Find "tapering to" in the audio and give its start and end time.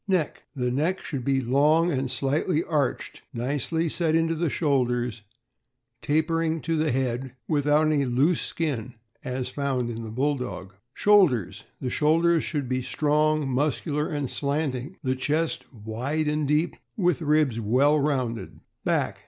6.01-6.75